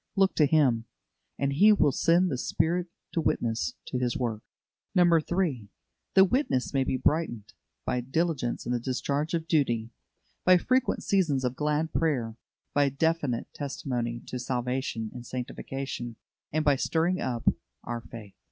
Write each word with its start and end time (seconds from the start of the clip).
Look 0.15 0.33
to 0.37 0.47
Him, 0.47 0.85
and 1.37 1.53
He 1.53 1.71
will 1.71 1.91
send 1.91 2.31
the 2.31 2.37
Spirit 2.39 2.87
to 3.11 3.21
witness 3.21 3.75
to 3.89 3.99
His 3.99 4.17
work. 4.17 4.41
3. 4.97 5.69
The 6.15 6.25
witness 6.25 6.73
may 6.73 6.83
be 6.83 6.97
brightened 6.97 7.53
by 7.85 8.01
diligence 8.01 8.65
in 8.65 8.71
the 8.71 8.79
discharge 8.79 9.35
of 9.35 9.47
duty, 9.47 9.91
by 10.43 10.57
frequent 10.57 11.03
seasons 11.03 11.45
of 11.45 11.55
glad 11.55 11.93
prayer, 11.93 12.35
by 12.73 12.89
definite 12.89 13.53
testimony 13.53 14.23
to 14.25 14.39
salvation 14.39 15.11
and 15.13 15.23
sanctification, 15.23 16.15
and 16.51 16.65
by 16.65 16.77
stirring 16.77 17.21
up 17.21 17.47
our 17.83 18.01
faith. 18.01 18.33